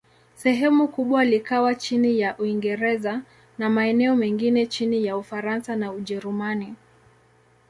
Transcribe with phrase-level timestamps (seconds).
[0.35, 3.21] Sehemu kubwa likawa chini ya Uingereza,
[3.57, 6.75] na maeneo mengine chini ya Ufaransa na Ujerumani.